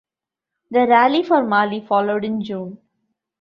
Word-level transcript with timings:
The 0.71 0.87
Rally 0.87 1.21
for 1.21 1.43
Mali 1.45 1.81
followed 1.85 2.25
in 2.25 2.41
June. 2.43 2.79